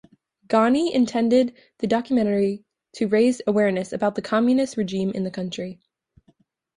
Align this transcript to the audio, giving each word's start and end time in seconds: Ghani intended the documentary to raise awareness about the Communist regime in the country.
Ghani 0.47 0.91
intended 0.91 1.53
the 1.77 1.85
documentary 1.85 2.65
to 2.93 3.07
raise 3.07 3.39
awareness 3.45 3.93
about 3.93 4.15
the 4.15 4.23
Communist 4.23 4.75
regime 4.75 5.11
in 5.11 5.25
the 5.25 5.29
country. 5.29 5.79